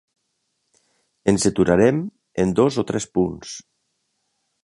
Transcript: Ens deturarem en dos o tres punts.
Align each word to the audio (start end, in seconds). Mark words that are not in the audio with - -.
Ens 1.33 1.45
deturarem 1.47 2.01
en 2.45 2.55
dos 2.61 2.81
o 2.81 2.87
tres 2.93 3.09
punts. 3.19 3.55